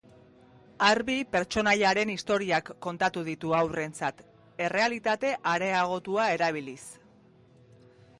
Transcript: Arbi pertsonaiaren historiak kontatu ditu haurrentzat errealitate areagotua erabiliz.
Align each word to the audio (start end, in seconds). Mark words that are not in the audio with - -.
Arbi 0.85 1.15
pertsonaiaren 1.33 2.11
historiak 2.13 2.71
kontatu 2.85 3.23
ditu 3.27 3.53
haurrentzat 3.57 4.23
errealitate 4.69 5.35
areagotua 5.53 6.27
erabiliz. 6.39 6.81